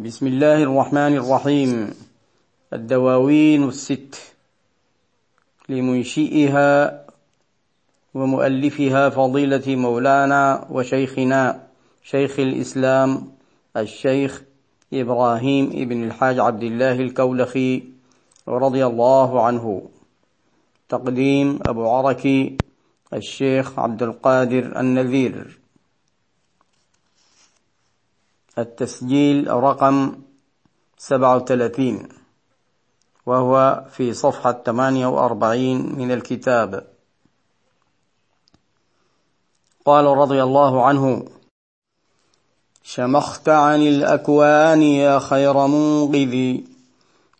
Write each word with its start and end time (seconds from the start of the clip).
بسم 0.00 0.26
الله 0.26 0.62
الرحمن 0.62 1.16
الرحيم. 1.16 1.94
الدواوين 2.72 3.68
الست. 3.68 4.16
لمنشئها 5.68 7.00
ومؤلفها 8.14 9.08
فضيلة 9.08 9.76
مولانا 9.76 10.66
وشيخنا 10.70 11.60
شيخ 12.02 12.40
الإسلام 12.40 13.32
الشيخ 13.76 14.42
إبراهيم 14.92 15.66
ابن 15.66 16.04
الحاج 16.04 16.38
عبد 16.38 16.62
الله 16.62 16.92
الكولخي 16.92 17.82
رضي 18.48 18.86
الله 18.86 19.46
عنه. 19.46 19.82
تقديم 20.88 21.58
أبو 21.66 21.88
عركي 21.90 22.56
الشيخ 23.14 23.78
عبد 23.78 24.02
القادر 24.02 24.80
النذير. 24.80 25.58
التسجيل 28.58 29.50
رقم 29.50 30.18
سبعة 30.98 31.36
وثلاثين 31.36 32.08
وهو 33.26 33.84
في 33.90 34.12
صفحة 34.12 34.62
ثمانية 34.66 35.06
وأربعين 35.06 35.98
من 35.98 36.12
الكتاب. 36.12 36.86
قال 39.84 40.04
رضي 40.04 40.42
الله 40.42 40.84
عنه 40.86 41.24
شمخت 42.82 43.48
عن 43.48 43.82
الأكوان 43.82 44.82
يا 44.82 45.18
خير 45.18 45.66
منقذ 45.66 46.56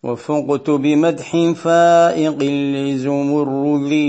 وفقت 0.03 0.71
بمدح 0.71 1.37
فائق 1.53 2.43
لزمرذي 2.87 4.07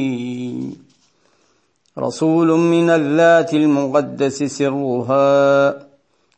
رسول 1.98 2.48
من 2.48 2.90
الذات 2.90 3.54
المقدس 3.54 4.44
سرها 4.44 5.87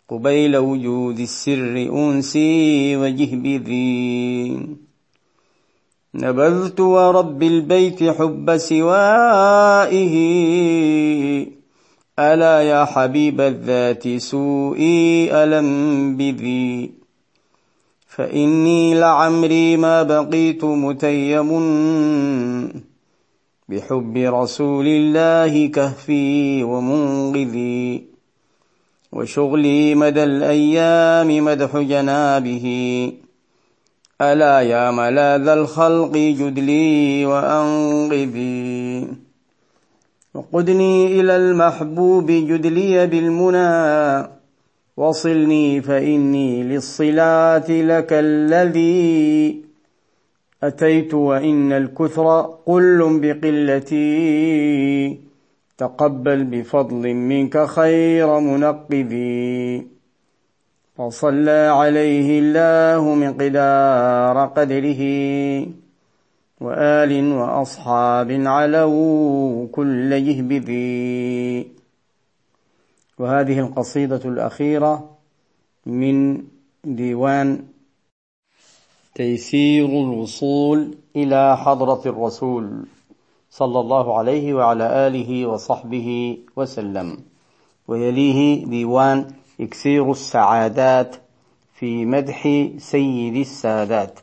قبيل 0.10 0.58
وجود 0.58 1.20
السر 1.20 1.76
أنسي 1.94 2.96
وجهبذي 2.98 4.60
نبذت 6.16 6.80
ورب 6.80 7.44
البيت 7.44 8.04
حب 8.04 8.58
سوائه. 8.58 10.16
ألا 12.20 12.62
يا 12.62 12.86
حبيب 12.86 13.42
الذات 13.42 14.18
سوئي 14.18 15.34
ألم 15.44 16.18
بذي. 16.18 16.92
فإني 18.08 19.00
لعمري 19.00 19.78
ما 19.78 20.04
بقيت 20.04 20.64
متيم 20.64 21.50
بحب 23.70 24.18
رسول 24.18 24.88
الله 24.88 25.68
كهفي 25.68 26.64
ومنقذي. 26.64 28.09
وشغلي 29.12 29.96
مدى 29.96 30.24
الأيام 30.24 31.46
مدح 31.46 31.78
جنابه. 31.78 32.66
ألا 34.22 34.62
يا 34.62 34.92
ملاذ 34.92 35.48
الخلق 35.48 36.12
جد 36.12 36.60
لي 36.60 37.26
وأنقذي. 37.26 39.08
وقدني 40.34 41.20
إلى 41.20 41.36
المحبوب 41.36 42.32
جد 42.32 42.66
لي 42.66 43.08
بالمنى. 43.08 44.30
وصلني 44.98 45.82
فإني 45.82 46.64
للصلاة 46.64 47.70
لك 47.70 48.14
الذي 48.14 49.62
أتيت 50.64 51.14
وإن 51.14 51.74
الكثر 51.74 52.42
قل 52.66 53.20
بقلتي. 53.22 55.29
تقبل 55.80 56.44
بفضل 56.44 57.14
منك 57.14 57.66
خير 57.66 58.40
منقذي. 58.40 59.88
فصلى 60.96 61.62
عليه 61.80 62.40
الله 62.40 63.16
مقدار 63.16 64.36
قدره. 64.46 65.02
وآل 66.62 67.32
وأصحاب 67.34 68.32
علوا 68.32 69.68
كل 69.72 70.10
جهبذي 70.26 71.68
وهذه 73.20 73.60
القصيدة 73.60 74.22
الأخيرة 74.26 75.18
من 75.86 76.44
ديوان 76.84 77.64
تيسير 79.16 79.86
الوصول 79.86 80.98
إلى 81.16 81.58
حضرة 81.58 82.02
الرسول. 82.06 82.86
صلى 83.50 83.80
الله 83.80 84.18
عليه 84.18 84.54
وعلى 84.54 85.08
آله 85.08 85.46
وصحبه 85.46 86.38
وسلم 86.56 87.18
ويليه 87.88 88.66
ديوان 88.66 89.28
إكسير 89.62 90.12
السعادات 90.12 91.16
في 91.74 92.06
مدح 92.06 92.68
سيد 92.78 93.36
السادات. 93.36 94.20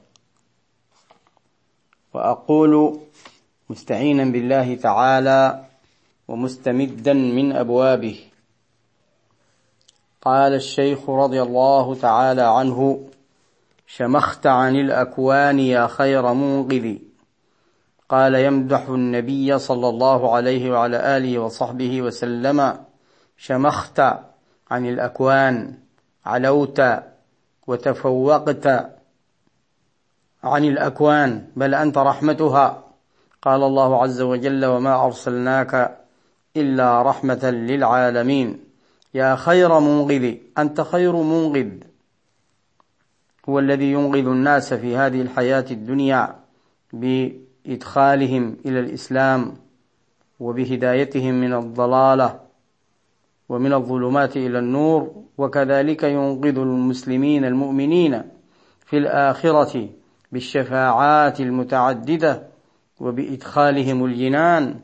وأقول 2.14 3.00
مستعينا 3.70 4.24
بالله 4.24 4.74
تعالى 4.74 5.64
ومستمدا 6.28 7.12
من 7.12 7.52
أبوابه. 7.52 8.20
قال 10.22 10.54
الشيخ 10.54 11.10
رضي 11.10 11.42
الله 11.42 11.94
تعالى 11.94 12.42
عنه 12.42 13.00
شمخت 13.86 14.46
عن 14.46 14.76
الأكوان 14.76 15.58
يا 15.58 15.86
خير 15.86 16.32
منقذ 16.32 16.96
قال 18.08 18.34
يمدح 18.34 18.88
النبي 18.88 19.58
صلى 19.58 19.88
الله 19.88 20.34
عليه 20.34 20.70
وعلى 20.70 21.16
آله 21.16 21.38
وصحبه 21.38 22.02
وسلم 22.02 22.78
شمخت 23.36 24.00
عن 24.70 24.86
الأكوان 24.86 25.74
علوت 26.26 26.82
وتفوقت 27.66 28.66
عن 30.44 30.64
الأكوان 30.64 31.46
بل 31.56 31.74
أنت 31.74 31.98
رحمتها. 31.98 32.82
قال 33.42 33.62
الله 33.62 34.02
عز 34.02 34.20
وجل 34.20 34.64
وما 34.64 35.04
أرسلناك 35.04 35.98
إلا 36.56 37.02
رحمة 37.02 37.50
للعالمين. 37.50 38.66
يا 39.14 39.36
خير 39.36 39.80
منقذ 39.80 40.34
أنت 40.58 40.80
خير 40.80 41.16
منقذ 41.16 41.70
هو 43.48 43.58
الذي 43.58 43.92
ينقذ 43.92 44.26
الناس 44.26 44.74
في 44.74 44.96
هذه 44.96 45.22
الحياة 45.22 45.64
الدنيا 45.70 46.36
بإدخالهم 47.66 48.56
إلى 48.66 48.80
الإسلام 48.80 49.54
وبهدايتهم 50.40 51.34
من 51.34 51.54
الضلالة 51.54 52.40
ومن 53.48 53.72
الظلمات 53.72 54.36
إلى 54.36 54.58
النور 54.58 55.24
وكذلك 55.38 56.02
ينقذ 56.02 56.58
المسلمين 56.58 57.44
المؤمنين 57.44 58.22
في 58.86 58.98
الآخرة 58.98 59.88
بالشفاعات 60.32 61.40
المتعددة 61.40 62.42
وبإدخالهم 63.00 64.04
الجنان 64.04 64.80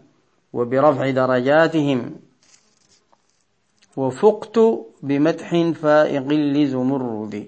وبرفع 0.53 1.11
درجاتهم. 1.11 2.15
وفقت 3.97 4.59
بمدح 5.03 5.71
فائق 5.71 6.29
لزمرد. 6.29 7.47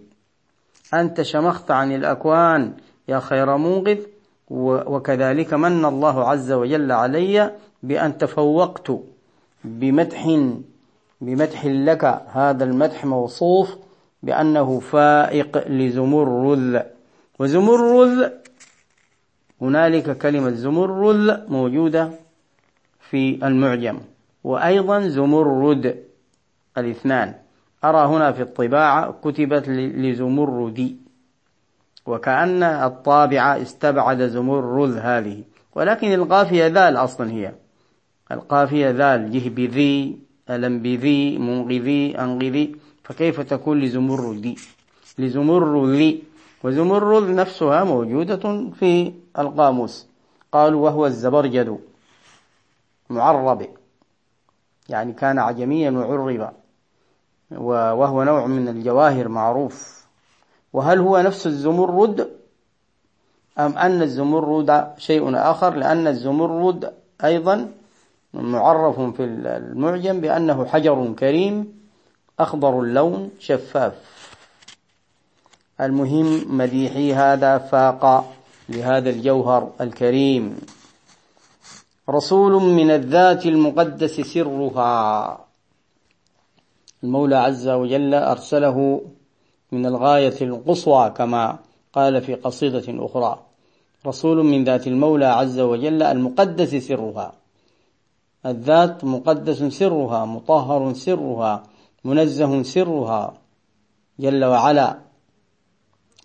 أنت 0.95 1.23
شمخت 1.23 1.71
عن 1.71 1.93
الأكوان 1.93 2.73
يا 3.09 3.19
خير 3.19 3.57
منقذ. 3.57 4.14
وكذلك 4.51 5.55
من 5.55 5.85
الله 5.85 6.29
عز 6.31 6.53
وجل 6.53 6.93
علي 6.93 7.51
بأن 7.83 8.19
تفوقت 8.19 8.93
بمدح 9.65 10.41
بمدح 11.21 11.67
لك 11.67 12.05
هذا 12.33 12.65
المدح 12.65 13.05
موصوف 13.05 13.77
بأنه 14.23 14.81
فائق 14.81 15.69
لزمرذ 15.69 16.81
وزمرذ 17.39 18.29
هنالك 19.61 20.19
كلمة 20.19 20.51
زمرذ 20.51 21.51
موجودة 21.51 22.11
في 23.11 23.47
المعجم. 23.47 23.99
وأيضا 24.45 25.09
زمرد 25.09 26.05
الاثنان. 26.79 27.35
أرى 27.85 28.07
هنا 28.07 28.33
في 28.33 28.43
الطباعة 28.43 29.15
كتبت 29.23 29.69
لزمردي 29.69 30.97
وكأن 32.07 32.63
الطابعة 32.63 33.63
استبعد 33.63 34.23
زمرذ 34.23 34.99
هذه. 34.99 35.43
ولكن 35.75 36.13
القافية 36.13 36.67
ذال 36.67 36.97
أصلا 36.97 37.31
هي. 37.31 37.53
القافية 38.33 38.91
ذال 38.91 39.31
جهبذي 39.31 40.19
ألمبذي 40.51 41.39
منغذي 41.39 42.19
أنغذي 42.19 42.77
فكيف 43.05 43.41
تكون 43.41 43.81
لزمردي 43.81 44.59
لزمرذي 45.19 46.23
وزمرذ 46.65 47.35
نفسها 47.35 47.85
موجودة 47.85 48.71
في 48.71 49.13
القاموس. 49.39 50.07
قالوا 50.53 50.85
وهو 50.85 51.07
الزبرجد. 51.07 51.79
معرب. 53.11 53.69
يعني 54.89 55.13
كان 55.13 55.39
عجميا 55.39 55.91
وعرب. 55.91 56.53
وهو 57.51 58.23
نوع 58.25 58.47
من 58.47 58.69
الجواهر 58.69 59.29
معروف. 59.29 60.04
وهل 60.75 60.99
هو 60.99 61.21
نفس 61.21 61.47
الزمرد؟ 61.47 62.31
أم 63.59 63.79
أن 63.79 64.03
الزمرد 64.03 64.99
شيء 64.99 65.37
آخر؟ 65.37 65.75
لأن 65.75 66.07
الزمرد 66.07 66.93
أيضا 67.25 67.73
معرف 68.35 69.01
في 69.01 69.25
المعجم 69.25 70.21
بأنه 70.21 70.65
حجر 70.65 71.13
كريم 71.19 71.81
أخضر 72.41 72.81
اللون 72.81 73.31
شفاف. 73.39 73.95
المهم 75.81 76.57
مديحي 76.59 77.15
هذا 77.15 77.59
فاق 77.59 78.35
لهذا 78.69 79.11
الجوهر 79.11 79.71
الكريم. 79.81 80.59
رسول 82.11 82.63
من 82.63 82.91
الذات 82.91 83.47
المقدس 83.47 84.21
سرها. 84.21 85.39
المولى 87.05 87.37
عز 87.37 87.69
وجل 87.69 88.15
أرسله 88.15 89.01
من 89.73 89.87
الغاية 89.87 90.35
القصوى 90.41 91.11
كما 91.11 91.59
قال 91.93 92.21
في 92.23 92.35
قصيدة 92.35 92.85
أخرى. 92.89 93.39
رسول 94.07 94.45
من 94.45 94.65
ذات 94.65 94.87
المولى 94.87 95.27
عز 95.27 95.61
وجل 95.61 96.03
المقدس 96.03 96.75
سرها. 96.75 97.33
الذات 98.47 99.05
مقدس 99.05 99.63
سرها 99.63 100.25
مطهر 100.25 100.95
سرها 100.95 101.63
منزه 102.05 102.63
سرها. 102.63 103.35
جل 104.19 104.45
وعلا. 104.45 104.99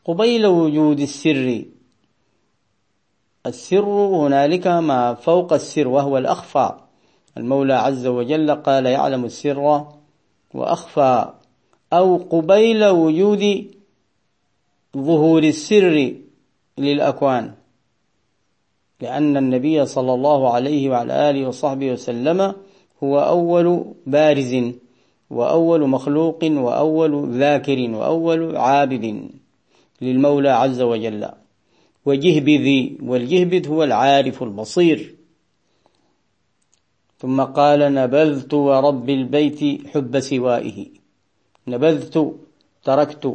قبيل 0.05 0.45
وجود 0.45 0.99
السر. 0.99 1.65
السر 3.45 3.89
هنالك 3.89 4.67
ما 4.67 5.13
فوق 5.13 5.53
السر 5.53 5.87
وهو 5.87 6.17
الأخفى. 6.17 6.71
المولى 7.37 7.73
عز 7.73 8.07
وجل 8.07 8.55
قال 8.55 8.85
يعلم 8.85 9.25
السر 9.25 9.85
وأخفى. 10.53 11.33
أو 11.93 12.17
قبيل 12.17 12.85
وجود 12.85 13.71
ظهور 14.97 15.43
السر 15.43 16.15
للأكوان. 16.77 17.53
لأن 19.01 19.37
النبي 19.37 19.85
صلى 19.85 20.13
الله 20.13 20.53
عليه 20.53 20.89
وعلى 20.89 21.29
آله 21.29 21.47
وصحبه 21.47 21.91
وسلم 21.91 22.55
هو 23.03 23.19
أول 23.19 23.85
بارز 24.05 24.73
وأول 25.29 25.89
مخلوق 25.89 26.43
وأول 26.43 27.29
ذاكر 27.29 27.89
وأول 27.89 28.57
عابد 28.57 29.29
للمولى 30.01 30.49
عز 30.49 30.81
وجل. 30.81 31.29
وجهبذ 32.05 32.89
والجهبذ 33.01 33.69
هو 33.69 33.83
العارف 33.83 34.43
البصير. 34.43 35.15
ثم 37.17 37.41
قال 37.41 37.93
نبذت 37.93 38.53
ورب 38.53 39.09
البيت 39.09 39.87
حب 39.87 40.19
سوائه. 40.19 40.98
نبذت 41.69 42.15
تركت 42.83 43.25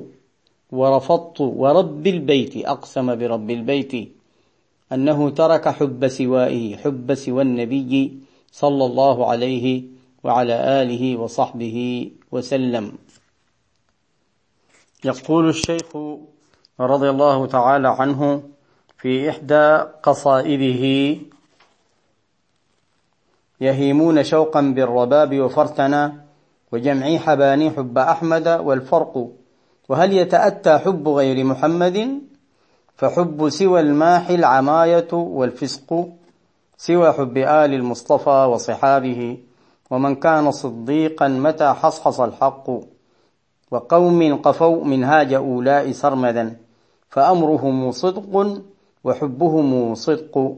ورفضت 0.72 1.40
ورب 1.40 2.06
البيت 2.06 2.54
أقسم 2.66 3.06
برب 3.18 3.50
البيت 3.50 3.92
أنه 4.92 5.30
ترك 5.30 5.68
حب 5.68 6.08
سوائه 6.08 6.76
حب 6.76 7.14
سوى 7.14 7.42
النبي 7.42 8.18
صلى 8.52 8.84
الله 8.84 9.30
عليه 9.30 9.82
وعلى 10.24 10.82
آله 10.82 11.16
وصحبه 11.16 12.10
وسلم. 12.32 12.92
يقول 15.04 15.48
الشيخ 15.48 15.96
رضي 16.80 17.10
الله 17.10 17.46
تعالى 17.46 17.88
عنه 17.88 18.42
في 18.98 19.30
إحدى 19.30 19.66
قصائده 20.02 20.84
يهيمون 23.60 24.24
شوقا 24.24 24.60
بالرباب 24.60 25.40
وفرتنا 25.40 26.23
وجمعي 26.74 27.18
حباني 27.18 27.70
حب 27.70 27.98
أحمد 27.98 28.48
والفرق. 28.48 29.28
وهل 29.88 30.12
يتأتى 30.12 30.78
حب 30.78 31.08
غير 31.08 31.44
محمد؟ 31.44 31.98
فحب 32.96 33.48
سوى 33.48 33.80
الماح 33.80 34.30
العماية 34.30 35.12
والفسق 35.12 36.08
سوى 36.76 37.12
حب 37.12 37.36
آل 37.36 37.74
المصطفى 37.74 38.48
وصحابه. 38.52 39.38
ومن 39.90 40.14
كان 40.14 40.50
صديقا 40.50 41.28
متى 41.28 41.72
حصحص 41.72 42.20
الحق؟ 42.20 42.70
وقوم 43.70 44.34
قفوا 44.34 44.84
منهاج 44.84 45.32
أولاء 45.34 45.92
سرمدا. 45.92 46.56
فأمرهم 47.08 47.90
صدق 47.90 48.62
وحبهم 49.04 49.94
صدق. 49.94 50.56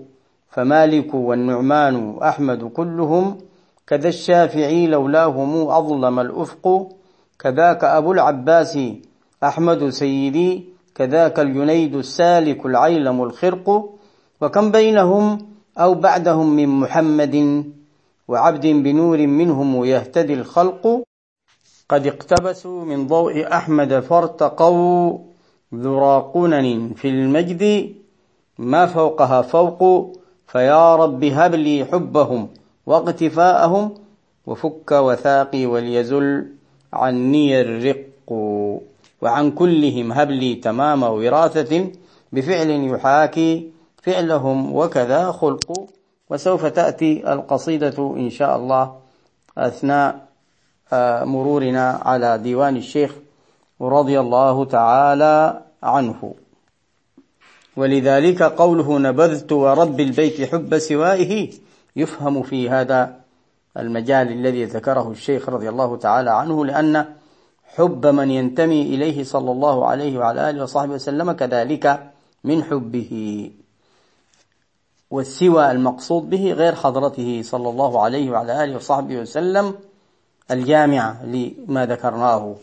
فمالك 0.48 1.14
والنعمان 1.14 2.18
أحمد 2.22 2.64
كلهم 2.64 3.38
كذا 3.86 4.08
الشافعي 4.08 4.86
لولاهم 4.86 5.68
أظلم 5.68 6.20
الأفق 6.20 6.88
كذاك 7.38 7.84
أبو 7.84 8.12
العباس 8.12 8.78
أحمد 9.44 9.88
سيدي 9.88 10.64
كذاك 10.94 11.40
الجنيد 11.40 11.94
السالك 11.94 12.66
العيلم 12.66 13.22
الخرق 13.22 13.90
وكم 14.40 14.70
بينهم 14.70 15.38
أو 15.78 15.94
بعدهم 15.94 16.56
من 16.56 16.68
محمد 16.68 17.64
وعبد 18.28 18.66
بنور 18.66 19.26
منهم 19.26 19.84
يهتدي 19.84 20.34
الخلق. 20.34 21.02
قد 21.88 22.06
اقتبسوا 22.06 22.84
من 22.84 23.06
ضوء 23.06 23.52
أحمد 23.52 24.00
فارتقوا 24.00 25.18
ذرى 25.74 26.30
قنن 26.34 26.92
في 26.96 27.08
المجد 27.08 27.94
ما 28.58 28.86
فوقها 28.86 29.42
فوق 29.42 30.12
فيا 30.46 30.96
رب 30.96 31.24
هب 31.24 31.54
لي 31.54 31.84
حبهم. 31.84 32.48
واقتفاءهم 32.86 33.94
وفك 34.46 34.92
وثاقي 34.92 35.66
وليزل 35.66 36.46
عني 36.92 37.60
الرق 37.60 38.06
وعن 39.22 39.50
كلهم 39.50 40.12
هب 40.12 40.30
لي 40.30 40.54
تمام 40.54 41.02
وراثة 41.02 41.90
بفعل 42.32 42.70
يحاكي 42.70 43.70
فعلهم 44.02 44.76
وكذا 44.76 45.32
خلق 45.32 45.88
وسوف 46.30 46.66
تأتي 46.66 47.32
القصيدة 47.32 48.14
إن 48.16 48.30
شاء 48.30 48.56
الله 48.56 48.94
أثناء 49.58 50.26
آه، 50.92 51.24
مرورنا 51.24 52.00
على 52.04 52.38
ديوان 52.38 52.76
الشيخ 52.76 53.14
رضي 53.80 54.20
الله 54.20 54.64
تعالى 54.64 55.62
عنه. 55.82 56.34
ولذلك 57.76 58.42
قوله 58.42 58.98
نبذت 58.98 59.52
ورب 59.52 60.00
البيت 60.00 60.42
حب 60.50 60.78
سوائه 60.78 61.50
يفهم 61.96 62.42
في 62.42 62.70
هذا 62.70 63.20
المجال 63.76 64.32
الذي 64.32 64.64
ذكره 64.64 65.10
الشيخ 65.10 65.48
رضي 65.48 65.68
الله 65.68 65.96
تعالى 65.96 66.30
عنه 66.30 66.64
لأن 66.64 67.04
حب 67.76 68.06
من 68.06 68.30
ينتمي 68.30 68.82
إليه 68.82 69.24
صلى 69.24 69.50
الله 69.50 69.86
عليه 69.86 70.18
وعلى 70.18 70.50
آله 70.50 70.62
وصحبه 70.62 70.92
وسلم 70.92 71.32
كذلك 71.32 72.12
من 72.44 72.64
حبه 72.64 73.50
والسوى 75.10 75.70
المقصود 75.70 76.30
به 76.30 76.52
غير 76.52 76.74
حضرته 76.74 77.42
صلى 77.44 77.68
الله 77.68 78.02
عليه 78.02 78.30
وعلى 78.30 78.64
آله 78.64 78.76
وصحبه 78.76 79.16
وسلم 79.18 79.74
الجامعة 80.50 81.24
لما 81.26 81.86
ذكرناه 81.86 82.56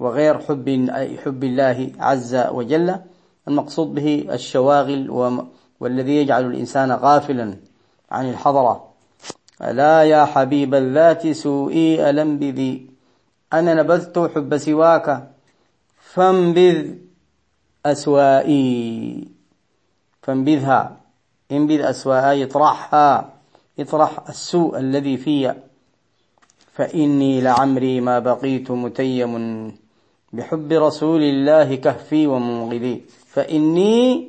وغير 0.00 0.38
حب 0.38 0.90
حب 1.24 1.44
الله 1.44 1.92
عز 1.98 2.36
وجل 2.36 2.96
المقصود 3.48 3.94
به 3.94 4.26
الشواغل 4.32 5.10
والذي 5.80 6.16
يجعل 6.16 6.46
الإنسان 6.46 6.92
غافلا 6.92 7.56
عن 8.12 8.30
الحضرة. 8.30 8.92
لا 9.60 10.04
يا 10.04 10.24
حبيب 10.24 10.74
الذات 10.74 11.28
سوئي 11.28 12.10
ألم 12.10 12.38
بذي؟ 12.38 12.86
أنا 13.52 13.74
نبذت 13.74 14.18
حب 14.34 14.56
سواك 14.56 15.30
فانبذ 15.96 16.94
أسوائي. 17.86 19.28
فانبذها 20.22 20.96
انبذ 21.52 21.80
أسوائي 21.80 22.44
اطرحها 22.44 23.32
اطرح 23.78 24.28
السوء 24.28 24.78
الذي 24.78 25.16
في. 25.16 25.54
فإني 26.72 27.40
لعمري 27.40 28.00
ما 28.00 28.18
بقيت 28.18 28.70
متيم 28.70 29.32
بحب 30.32 30.72
رسول 30.72 31.22
الله 31.22 31.74
كهفي 31.74 32.26
ومنغذي 32.26 33.04
فإني 33.26 34.28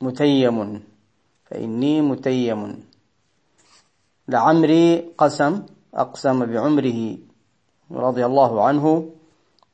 متيم 0.00 0.82
فإني 1.46 2.00
متيم. 2.00 2.84
لعمري 4.28 5.04
قسم 5.18 5.62
أقسم 5.94 6.46
بعمره 6.46 7.16
رضي 7.90 8.26
الله 8.26 8.64
عنه 8.64 9.10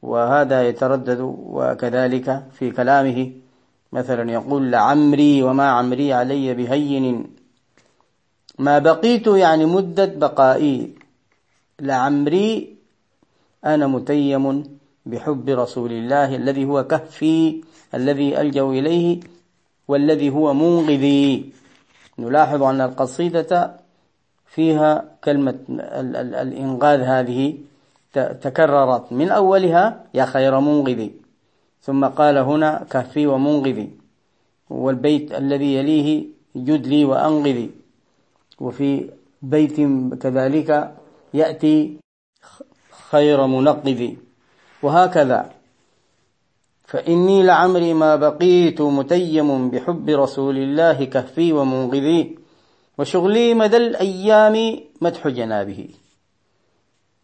وهذا 0.03 0.69
يتردد 0.69 1.21
وكذلك 1.57 2.47
في 2.53 2.71
كلامه. 2.71 3.33
مثلا 3.93 4.33
يقول 4.33 4.73
لعمري 4.73 5.43
وما 5.43 5.71
عمري 5.71 6.13
علي 6.13 6.55
بهين. 6.55 7.27
ما 8.59 8.79
بقيت 8.79 9.27
يعني 9.27 9.65
مدة 9.67 10.05
بقائي. 10.05 10.95
لعمري 11.81 12.77
أنا 13.65 13.87
متيم 13.87 14.65
بحب 15.07 15.49
رسول 15.49 15.93
الله 15.93 16.37
الذي 16.37 16.65
هو 16.65 16.85
كهفي 16.85 17.63
الذي 17.95 18.41
ألجأ 18.41 18.63
إليه 18.63 19.21
والذي 19.89 20.31
هو 20.31 20.55
منقذي. 20.55 21.53
نلاحظ 22.23 22.63
أن 22.63 22.81
القصيدة 22.81 23.51
فيها 24.47 25.05
كلمة 25.25 25.59
الإنقاذ 26.45 27.01
هذه 27.01 27.59
تكررت. 28.15 29.13
من 29.13 29.29
أولها 29.31 29.85
يا 30.15 30.25
خير 30.25 30.61
منقذي. 30.61 31.11
ثم 31.83 32.05
قال 32.05 32.39
هنا 32.39 32.87
كهفي 32.91 33.27
ومنقذي. 33.27 33.91
والبيت 34.71 35.33
الذي 35.33 35.75
يليه 35.75 36.09
جد 36.57 36.87
لي 36.87 37.05
وفي 38.61 39.11
بيت 39.43 39.77
كذلك 40.23 40.71
يأتي 41.35 41.77
خير 43.11 43.47
منقذي. 43.47 44.19
وهكذا. 44.83 45.62
فإني 46.93 47.43
لعمري 47.43 47.95
ما 47.95 48.17
بقيت 48.17 48.81
متيم 48.81 49.71
بحب 49.71 50.09
رسول 50.09 50.59
الله 50.59 51.05
كهفي 51.05 51.53
ومنقذي 51.53 52.39
وشغلي 52.99 53.55
مدى 53.55 53.77
الأيام 53.77 54.81
مدح 55.01 55.29
جنابه. 55.29 55.89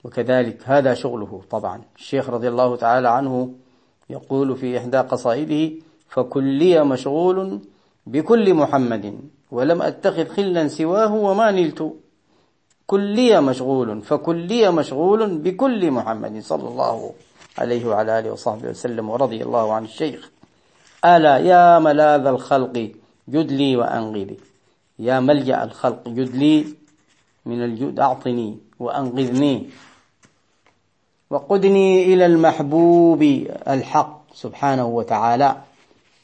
وكذلك 0.04 0.58
هذا 0.64 0.94
شغله 0.94 1.42
طبعا. 1.50 1.82
الشيخ 1.96 2.30
رضي 2.30 2.48
الله 2.48 2.76
تعالى 2.76 3.08
عنه 3.08 3.54
يقول 4.10 4.56
في 4.56 4.78
إحدى 4.78 4.98
قصائده 4.98 5.74
فكلي 6.08 6.84
مشغول 6.84 7.60
بكل 8.06 8.54
محمد 8.54 9.20
ولم 9.50 9.82
أتخذ 9.82 10.26
خلا 10.28 10.68
سواه 10.68 11.14
وما 11.14 11.50
نلت. 11.50 11.92
كلي 12.86 13.40
مشغول 13.40 14.02
فكلي 14.02 14.70
مشغول 14.70 15.38
بكل 15.38 15.90
محمد 15.90 16.42
صلى 16.42 16.68
الله 16.68 16.84
عليه 16.84 17.27
وعلى 17.62 18.18
آله 18.18 18.30
وصحبه 18.32 18.68
وسلم 18.68 19.10
ورضي 19.10 19.42
الله 19.42 19.72
عن 19.72 19.84
الشيخ. 19.84 20.30
ألا 21.04 21.38
يا 21.38 21.78
ملاذ 21.78 22.26
الخلق 22.26 22.90
جدلي 23.28 23.76
وأنقذي. 23.76 24.36
يا 24.98 25.20
ملجأ 25.20 25.64
الخلق 25.64 26.08
جدلي 26.08 26.66
من 27.46 27.64
الجود 27.64 28.00
أعطني 28.00 28.58
وأنقذني. 28.78 29.66
وقدني 31.30 32.14
إلى 32.14 32.26
المحبوب 32.26 33.22
الحق 33.68 34.22
سبحانه 34.34 34.86
وتعالى 34.86 35.56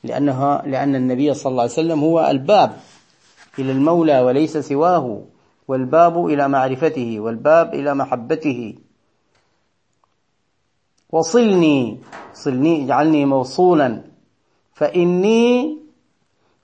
لأنها 0.05 0.63
لأن 0.67 0.95
النبي 0.95 1.35
صلى 1.35 1.51
الله 1.51 1.63
عليه 1.63 1.73
وسلم 1.73 2.01
هو 2.01 2.27
الباب 2.31 2.77
إلى 3.59 3.73
المولى 3.73 4.21
وليس 4.21 4.57
سواه 4.57 5.23
والباب 5.69 6.27
إلى 6.27 6.49
معرفته 6.49 7.21
والباب 7.21 7.75
إلى 7.75 7.95
محبته. 7.95 8.75
وصلني 11.15 11.99
صلني 12.35 12.85
اجعلني 12.85 13.23
موصولا. 13.25 13.89
فإني 14.75 15.79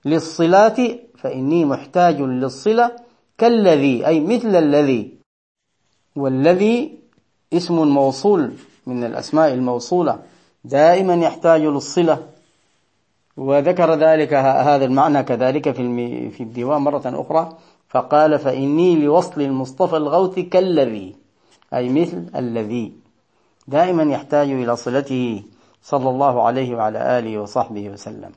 للصلاة 0.05 0.79
فإني 1.21 1.65
محتاج 1.65 2.21
للصلة 2.21 2.91
كالذي 3.37 4.07
أي 4.07 4.19
مثل 4.19 4.55
الذي. 4.55 5.01
والذي 6.15 6.75
اسم 7.53 7.87
موصول 7.87 8.51
من 8.87 9.03
الأسماء 9.03 9.53
الموصولة. 9.53 10.19
دائما 10.65 11.15
يحتاج 11.15 11.61
للصلة. 11.61 12.17
وذكر 13.37 13.89
ذلك 13.95 14.33
هذا 14.67 14.85
المعنى 14.85 15.23
كذلك 15.23 15.71
في 15.71 15.83
في 16.29 16.43
الديوان 16.43 16.81
مرة 16.81 17.05
أخرى. 17.05 17.57
فقال 17.89 18.39
فإني 18.39 18.95
لوصل 18.95 19.41
المصطفى 19.41 19.97
الغوث 19.97 20.39
كالذي 20.39 21.15
أي 21.73 21.89
مثل 21.89 22.29
الذي. 22.35 23.00
دائما 23.67 24.03
يحتاج 24.03 24.49
إلى 24.51 24.75
صلته 24.75 25.43
صلى 25.83 26.09
الله 26.09 26.41
عليه 26.41 26.75
وعلى 26.75 27.19
آله 27.19 27.39
وصحبه 27.39 27.89
وسلم. 27.89 28.31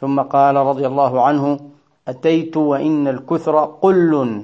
ثم 0.00 0.20
قال 0.20 0.56
رضي 0.56 0.86
الله 0.86 1.22
عنه 1.22 1.58
أتيت 2.08 2.56
وإن 2.56 3.08
الكثر 3.08 3.64
قل 3.64 4.42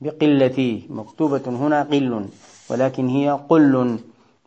بقلتي 0.00 0.86
مكتوبة 0.90 1.42
هنا 1.46 1.82
قل 1.82 2.26
ولكن 2.70 3.08
هي 3.08 3.40
قل 3.48 3.98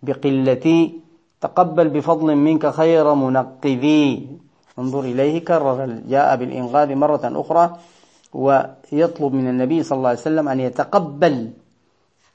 بقلتي 0.03 0.99
تقبل 1.41 1.89
بفضل 1.89 2.35
منك 2.35 2.69
خير 2.69 3.13
منقذي. 3.13 4.27
انظر 4.79 4.99
إليه 4.99 5.45
كرر 5.45 5.85
جاء 6.07 6.35
بالإنقاذ 6.35 6.95
مرة 6.95 7.23
أخرى 7.23 7.77
ويطلب 8.33 9.33
من 9.33 9.47
النبي 9.49 9.83
صلى 9.83 9.97
الله 9.97 10.09
عليه 10.09 10.19
وسلم 10.19 10.49
أن 10.49 10.59
يتقبل 10.59 11.35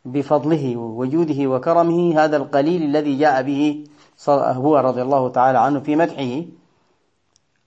بفضله 0.05 0.77
ووجوده 0.77 1.47
وكرمه 1.47 2.25
هذا 2.25 2.37
القليل 2.37 2.83
الذي 2.83 3.19
جاء 3.19 3.43
به 3.43 3.85
هو 4.29 4.77
رضي 4.77 5.03
الله 5.03 5.29
تعالى 5.29 5.59
عنه 5.59 5.81
في 5.81 5.97
مدحه. 5.97 6.43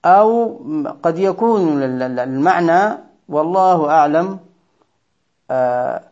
أو 0.05 0.59
قد 1.03 1.19
يكون 1.19 1.83
المعنى 2.19 2.97
والله 3.29 3.89
أعلم 3.89 4.39
آه، 5.51 6.03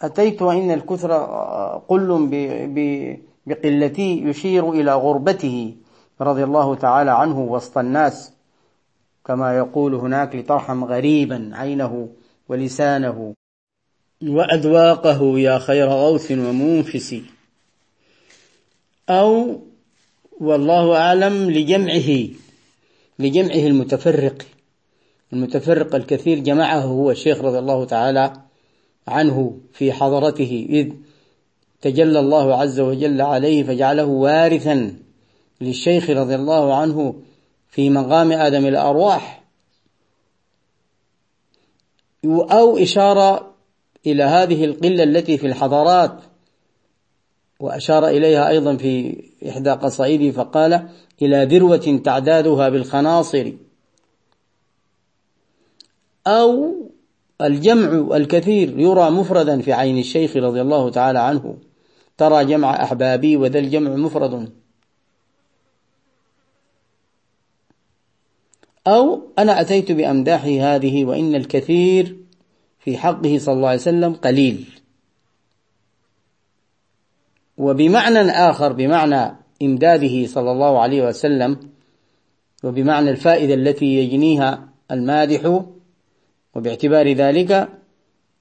أتيت 0.00 0.42
وإن 0.42 0.70
الكثر 0.70 1.12
قل 1.88 2.28
بقلتي 3.46 4.22
يشير 4.22 4.70
إلى 4.70 4.94
غربته 4.94 5.76
رضي 6.20 6.44
الله 6.44 6.74
تعالى 6.74 7.10
عنه 7.10 7.40
وسط 7.40 7.78
الناس. 7.78 8.32
كما 9.24 9.56
يقول 9.56 9.94
هناك 9.94 10.36
لترحم 10.36 10.84
غريبا 10.84 11.50
عينه 11.54 12.08
ولسانه. 12.48 13.34
وأذواقه 14.26 15.38
يا 15.38 15.58
خير 15.58 15.88
غوث 15.88 16.30
ومنفس. 16.30 17.16
أو 19.08 19.60
والله 20.40 20.96
أعلم 20.96 21.50
لجمعه 21.50 22.28
لجمعه 23.18 23.66
المتفرق. 23.66 24.42
المتفرق 25.32 25.94
الكثير 25.94 26.38
جمعه 26.38 26.80
هو 26.80 27.10
الشيخ 27.10 27.40
رضي 27.40 27.58
الله 27.58 27.84
تعالى 27.84 28.32
عنه 29.08 29.58
في 29.72 29.92
حضرته 29.92 30.66
إذ 30.70 30.92
تجلى 31.80 32.20
الله 32.20 32.56
عز 32.56 32.80
وجل 32.80 33.20
عليه 33.20 33.62
فجعله 33.62 34.04
وارثا 34.04 34.96
للشيخ 35.60 36.10
رضي 36.10 36.34
الله 36.34 36.74
عنه 36.74 37.14
في 37.68 37.90
مقام 37.90 38.32
آدم 38.32 38.66
الأرواح. 38.66 39.42
أو 42.24 42.78
إشارة 42.78 43.51
إلى 44.06 44.22
هذه 44.22 44.64
القلة 44.64 45.02
التي 45.02 45.38
في 45.38 45.46
الحضارات 45.46 46.20
وأشار 47.60 48.08
إليها 48.08 48.48
أيضا 48.48 48.76
في 48.76 49.24
إحدى 49.48 49.70
قصائده 49.70 50.30
فقال 50.30 50.88
إلى 51.22 51.44
ذروة 51.44 52.00
تعدادها 52.04 52.68
بالخناصر 52.68 53.52
أو 56.26 56.74
الجمع 57.40 58.16
الكثير 58.16 58.78
يرى 58.78 59.10
مفردا 59.10 59.60
في 59.60 59.72
عين 59.72 59.98
الشيخ 59.98 60.36
رضي 60.36 60.60
الله 60.60 60.90
تعالى 60.90 61.18
عنه 61.18 61.56
ترى 62.18 62.44
جمع 62.44 62.82
أحبابي 62.82 63.36
وذا 63.36 63.58
الجمع 63.58 63.90
مفرد 63.90 64.52
أو 68.86 69.22
أنا 69.38 69.60
أتيت 69.60 69.92
بأمداحه 69.92 70.74
هذه 70.74 71.04
وإن 71.04 71.34
الكثير 71.34 72.21
في 72.84 72.96
حقه 72.98 73.38
صلى 73.38 73.54
الله 73.54 73.68
عليه 73.68 73.80
وسلم 73.80 74.14
قليل. 74.14 74.64
وبمعنى 77.58 78.18
آخر 78.30 78.72
بمعنى 78.72 79.36
إمداده 79.62 80.26
صلى 80.26 80.52
الله 80.52 80.80
عليه 80.80 81.06
وسلم 81.06 81.56
وبمعنى 82.64 83.10
الفائدة 83.10 83.54
التي 83.54 83.86
يجنيها 83.86 84.68
المادح 84.90 85.62
وباعتبار 86.54 87.12
ذلك 87.12 87.68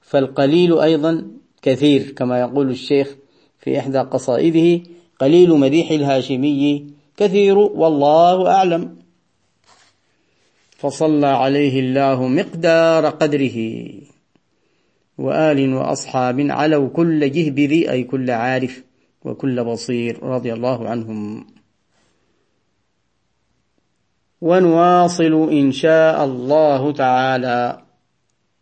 فالقليل 0.01 0.79
أيضا 0.79 1.31
كثير 1.61 2.11
كما 2.11 2.39
يقول 2.39 2.69
الشيخ 2.69 3.15
في 3.59 3.79
إحدى 3.79 3.97
قصائده 3.97 4.83
قليل 5.19 5.49
مديح 5.49 5.91
الهاشمي 5.91 6.87
كثير 7.17 7.57
والله 7.57 8.51
أعلم. 8.51 8.97
فصلى 10.77 11.27
عليه 11.27 11.79
الله 11.79 12.27
مقدار 12.27 13.09
قدره. 13.09 13.57
وآل 15.21 15.73
وأصحاب 15.73 16.39
علوا 16.39 16.89
كل 16.89 17.31
جهب 17.31 17.59
ذي 17.59 17.91
أي 17.91 18.03
كل 18.03 18.31
عارف 18.31 18.83
وكل 19.25 19.63
بصير 19.63 20.23
رضي 20.23 20.53
الله 20.53 20.89
عنهم. 20.89 21.45
ونواصل 24.41 25.49
إن 25.51 25.71
شاء 25.71 26.25
الله 26.25 26.91
تعالى. 26.91 27.80